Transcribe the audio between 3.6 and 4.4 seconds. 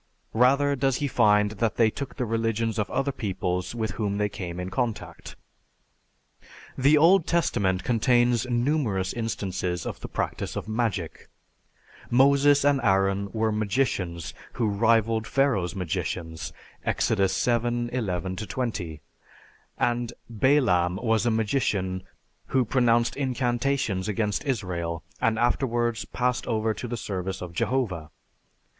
with whom they